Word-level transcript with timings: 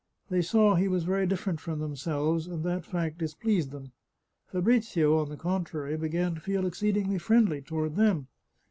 They 0.31 0.41
saw 0.41 0.73
he 0.73 0.87
was 0.87 1.03
very 1.03 1.27
dif 1.27 1.45
ferent 1.45 1.59
from 1.59 1.77
themselves, 1.77 2.47
and 2.47 2.63
that 2.63 2.85
fact 2.87 3.19
displeased 3.19 3.69
them. 3.69 3.91
Fa 4.47 4.59
brizio, 4.59 5.21
on 5.21 5.29
the 5.29 5.37
contrary, 5.37 5.95
began 5.95 6.33
to 6.33 6.41
feel 6.41 6.65
exceedingly 6.65 7.19
friendly 7.19 7.61
toward 7.61 7.95
them. 7.97 8.25